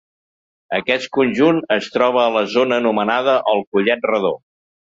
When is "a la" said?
2.23-2.43